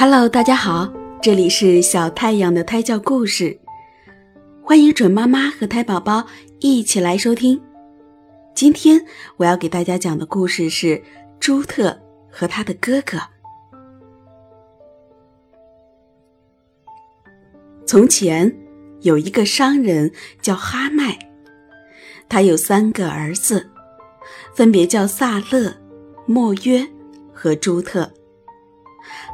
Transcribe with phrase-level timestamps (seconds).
[0.00, 3.60] Hello，大家好，这里是小太阳的胎教故事，
[4.64, 6.26] 欢迎准妈妈和胎宝宝
[6.58, 7.60] 一起来收听。
[8.54, 9.04] 今天
[9.36, 11.02] 我要给大家讲的故事是
[11.38, 11.94] 朱特
[12.30, 13.18] 和他的哥哥。
[17.86, 18.50] 从前
[19.02, 20.10] 有一个商人
[20.40, 21.18] 叫哈麦，
[22.26, 23.68] 他有三个儿子，
[24.54, 25.74] 分别叫萨勒、
[26.24, 26.88] 莫约
[27.34, 28.10] 和朱特。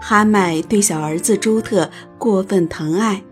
[0.00, 3.22] 哈麦对小儿子朱特过分疼爱，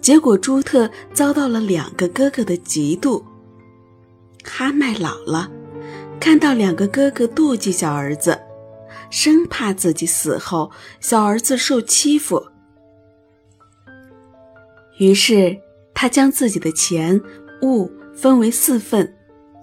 [0.00, 3.22] 结果朱特遭到了两个哥哥的嫉妒。
[4.44, 5.50] 哈麦老了，
[6.20, 8.38] 看到两个哥哥妒忌小儿子，
[9.10, 10.70] 生怕自己死后
[11.00, 12.42] 小儿子受欺负，
[14.98, 15.56] 于是
[15.94, 17.20] 他将自己的钱
[17.62, 19.16] 物分为四份，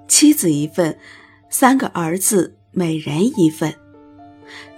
[0.07, 0.97] 妻子一份，
[1.49, 3.73] 三个儿子每人一份。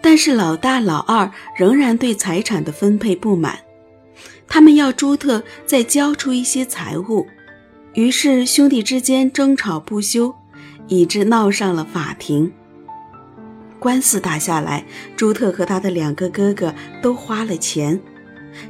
[0.01, 3.59] 但是老大、老二仍然对财产的分配不满，
[4.47, 7.25] 他们要朱特再交出一些财物，
[7.93, 10.35] 于是兄弟之间争吵不休，
[10.87, 12.51] 以致闹上了法庭。
[13.79, 17.99] 官司打下来，朱特和他的两个哥哥都花了钱，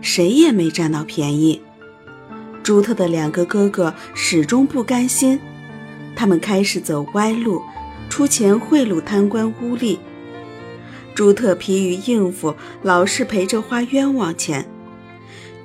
[0.01, 1.61] 谁也没占到便宜。
[2.61, 5.39] 朱特的两个哥哥始终不甘心，
[6.15, 7.61] 他们开始走歪路，
[8.09, 9.97] 出钱贿赂贪官污吏。
[11.15, 14.67] 朱特疲于应付，老是陪着花冤枉钱，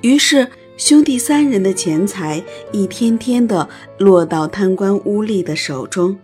[0.01, 0.47] 于是
[0.77, 6.17] 兄弟三人的钱财一天天的落到贪官污吏的手中，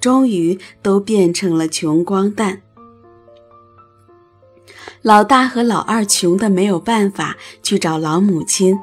[0.00, 2.62] 终于都变成了穷光蛋。
[5.02, 8.78] 老大和老二穷的没有办法，去找老母亲，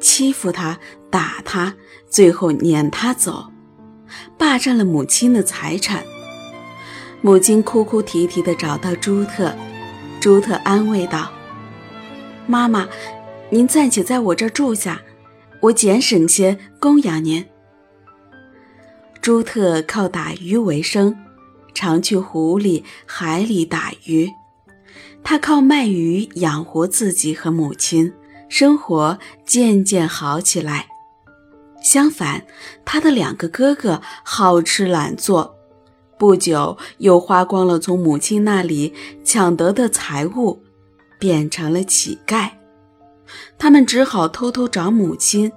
[0.00, 0.78] 欺负他，
[1.10, 1.74] 打他，
[2.08, 3.52] 最后撵他走，
[4.38, 6.04] 霸占了母亲的财产。
[7.26, 9.52] 母亲哭哭啼啼地找到朱特，
[10.20, 11.28] 朱特安慰道
[12.46, 12.86] ：“妈妈，
[13.50, 15.02] 您暂且在我这儿住下，
[15.60, 17.44] 我俭省些供养您。”
[19.20, 21.16] 朱特靠打鱼为生，
[21.74, 24.30] 常去湖里、海里打鱼。
[25.24, 28.12] 他靠卖鱼养活自己和母亲，
[28.48, 30.86] 生活渐渐好起来。
[31.82, 32.46] 相反，
[32.84, 35.55] 他的两个哥哥好吃懒做。
[36.18, 40.62] 不久，又花光了从母亲那里抢得的财物，
[41.18, 42.50] 变成了乞丐。
[43.58, 45.52] 他们只好偷偷找母亲，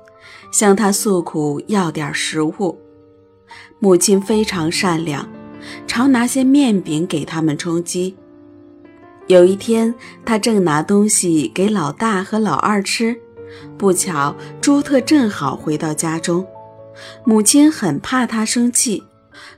[0.51, 2.77] 向她诉苦，要点食物。
[3.79, 5.27] 母亲非常善良，
[5.87, 8.15] 常拿些面饼给他们充饥。
[9.27, 9.93] 有一天，
[10.25, 13.15] 他正拿东西给老大和老二吃，
[13.77, 16.45] 不巧朱特正好回到家中，
[17.23, 19.03] 母亲很怕他生气。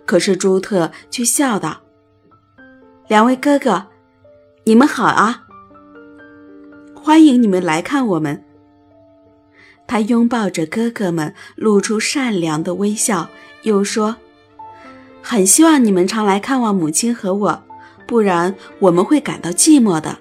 [0.06, 1.82] 可是朱特却笑道
[3.08, 3.88] ：“两位哥哥，
[4.64, 5.44] 你们好啊！
[6.96, 8.44] 欢迎你们来看我们。”
[9.88, 13.30] 他拥抱着哥哥们，露出善良的微笑，
[13.64, 14.16] 又说
[15.22, 17.64] ：“很希望你们常来看望母亲和我，
[18.08, 20.18] 不然我们会感到寂寞的。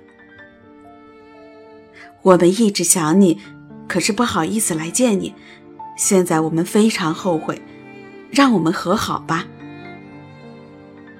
[2.22, 3.40] 我们一直想你，
[3.86, 5.34] 可是不好意思来见你。
[5.96, 7.62] 现在我们非常后悔，
[8.30, 9.46] 让我们和好吧。”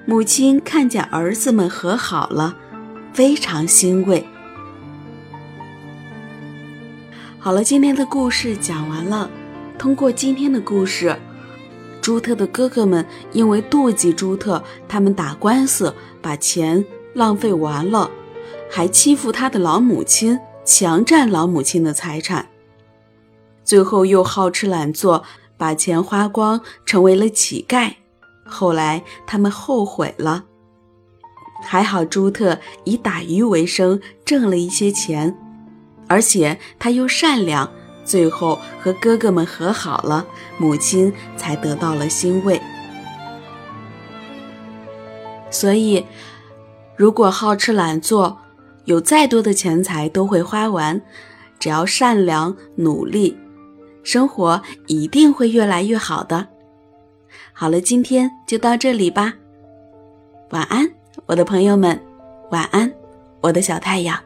[0.05, 2.55] 母亲看见儿子们和好了，
[3.13, 4.25] 非常欣慰。
[7.39, 9.29] 好了，今天的故事讲完了。
[9.77, 11.15] 通过今天的故事，
[12.01, 16.83] 朱特的哥哥们因为妒忌朱特，他们打官司，把钱
[17.13, 18.09] 浪费完了，
[18.69, 22.47] 还欺负他的老母亲，强占老母亲的财产，
[23.63, 25.23] 最后又好吃懒做，
[25.61, 27.93] 把钱花光，成为了乞丐。
[28.43, 30.45] 后来他们后悔了，
[31.63, 35.37] 还好朱特以打鱼为生，挣了一些钱，
[36.07, 37.69] 而且他又善良，
[38.03, 40.25] 最后和哥哥们和好了，
[40.57, 42.59] 母亲才得到了欣慰。
[45.51, 46.03] 所以，
[46.95, 48.35] 如果好吃懒做，
[48.85, 50.99] 有再多的钱财都会花完；
[51.59, 53.37] 只要善良努力，
[54.03, 56.47] 生活一定会越来越好的。
[57.53, 59.33] 好了，今天就到这里吧。
[60.51, 60.89] 晚安，
[61.25, 61.99] 我的朋友们，
[62.49, 62.91] 晚安，
[63.41, 64.17] 我的小太阳。